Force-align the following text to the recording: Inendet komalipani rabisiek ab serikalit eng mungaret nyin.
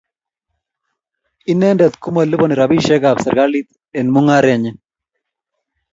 Inendet 1.53 1.93
komalipani 2.05 2.55
rabisiek 2.59 3.03
ab 3.09 3.17
serikalit 3.23 3.67
eng 3.97 4.11
mungaret 4.13 4.59
nyin. 4.59 4.77